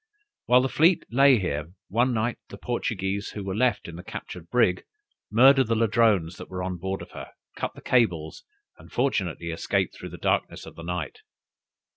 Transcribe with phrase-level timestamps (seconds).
[0.47, 4.49] While the fleet lay here, one night the Portuguese who were left in the captured
[4.49, 4.83] brig
[5.31, 8.43] murdered the Ladrones that were on board of her, cut the cables,
[8.79, 11.19] and fortunately escaped through the darkness of the night.